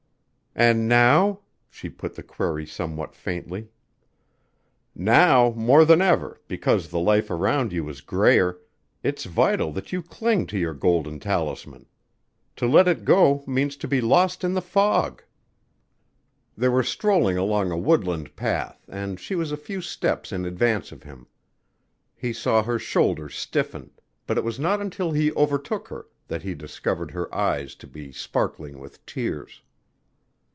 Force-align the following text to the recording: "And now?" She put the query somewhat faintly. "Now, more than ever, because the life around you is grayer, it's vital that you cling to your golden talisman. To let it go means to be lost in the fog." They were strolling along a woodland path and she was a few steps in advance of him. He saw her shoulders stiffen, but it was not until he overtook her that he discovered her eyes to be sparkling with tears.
"And 0.53 0.89
now?" 0.89 1.39
She 1.69 1.87
put 1.87 2.15
the 2.15 2.23
query 2.23 2.65
somewhat 2.65 3.15
faintly. 3.15 3.69
"Now, 4.93 5.53
more 5.55 5.85
than 5.85 6.01
ever, 6.01 6.41
because 6.49 6.89
the 6.89 6.99
life 6.99 7.31
around 7.31 7.71
you 7.71 7.87
is 7.87 8.01
grayer, 8.01 8.59
it's 9.01 9.23
vital 9.23 9.71
that 9.71 9.93
you 9.93 10.03
cling 10.03 10.45
to 10.47 10.59
your 10.59 10.73
golden 10.73 11.21
talisman. 11.21 11.85
To 12.57 12.67
let 12.67 12.89
it 12.89 13.05
go 13.05 13.45
means 13.47 13.77
to 13.77 13.87
be 13.87 14.01
lost 14.01 14.43
in 14.43 14.53
the 14.53 14.61
fog." 14.61 15.23
They 16.57 16.67
were 16.67 16.83
strolling 16.83 17.37
along 17.37 17.71
a 17.71 17.77
woodland 17.77 18.35
path 18.35 18.83
and 18.89 19.21
she 19.21 19.35
was 19.35 19.53
a 19.53 19.57
few 19.57 19.79
steps 19.79 20.33
in 20.33 20.43
advance 20.43 20.91
of 20.91 21.03
him. 21.03 21.27
He 22.13 22.33
saw 22.33 22.61
her 22.61 22.77
shoulders 22.77 23.35
stiffen, 23.35 23.91
but 24.27 24.37
it 24.37 24.43
was 24.43 24.59
not 24.59 24.81
until 24.81 25.13
he 25.13 25.31
overtook 25.31 25.87
her 25.87 26.07
that 26.27 26.43
he 26.43 26.55
discovered 26.55 27.11
her 27.11 27.33
eyes 27.33 27.73
to 27.75 27.87
be 27.87 28.11
sparkling 28.11 28.79
with 28.79 29.03
tears. 29.05 29.61